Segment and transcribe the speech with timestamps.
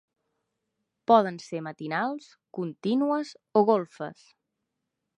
[1.11, 4.29] Poden ser matinals, contínues o golfes.